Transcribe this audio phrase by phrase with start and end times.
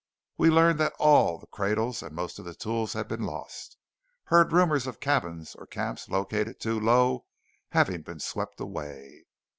[0.35, 4.31] We learned that all the cradles and most of the tools had been lost; and
[4.31, 7.27] heard rumours of cabins or camps located too low
[7.69, 9.25] having been swept away.